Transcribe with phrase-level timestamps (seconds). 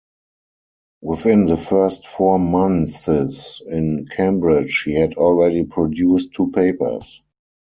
[1.03, 7.21] Within the first four months in Cambridge, he had already produced two papers.